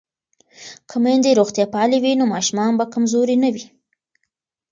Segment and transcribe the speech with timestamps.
[0.89, 3.65] که میندې روغتیا پالې وي نو ماشومان به کمزوري نه وي.